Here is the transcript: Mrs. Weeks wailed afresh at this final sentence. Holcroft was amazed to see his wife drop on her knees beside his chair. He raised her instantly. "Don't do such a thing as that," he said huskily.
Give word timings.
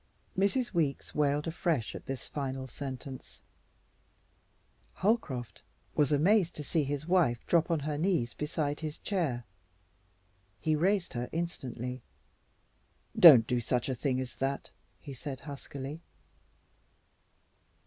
Mrs. 0.35 0.73
Weeks 0.73 1.13
wailed 1.13 1.45
afresh 1.47 1.93
at 1.93 2.07
this 2.07 2.27
final 2.27 2.65
sentence. 2.65 3.39
Holcroft 4.95 5.61
was 5.93 6.11
amazed 6.11 6.55
to 6.55 6.63
see 6.63 6.83
his 6.83 7.05
wife 7.07 7.45
drop 7.45 7.69
on 7.69 7.81
her 7.81 7.99
knees 7.99 8.33
beside 8.33 8.79
his 8.79 8.97
chair. 8.97 9.45
He 10.59 10.75
raised 10.75 11.13
her 11.13 11.29
instantly. 11.31 12.01
"Don't 13.15 13.45
do 13.45 13.59
such 13.59 13.89
a 13.89 13.93
thing 13.93 14.19
as 14.19 14.35
that," 14.37 14.71
he 14.99 15.13
said 15.13 15.41
huskily. 15.41 16.01